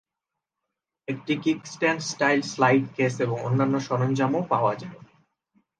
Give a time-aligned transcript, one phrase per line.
[1.07, 4.97] একটি kickstand style slide case এবং অন্যান্য সরঞ্জামও পাওয়া যায়।